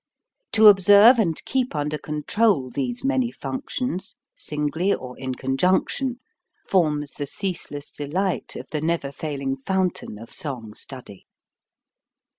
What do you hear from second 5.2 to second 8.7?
conjunction, forms the ceaseless delight of